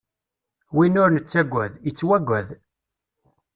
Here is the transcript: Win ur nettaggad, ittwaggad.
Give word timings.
Win 0.75 0.99
ur 1.03 1.09
nettaggad, 1.11 1.71
ittwaggad. 1.89 2.47